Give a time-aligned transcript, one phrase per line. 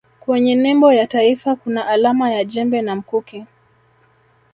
[0.19, 3.45] kwenye nembo ya taifa kuna alama ya jembe na mkuki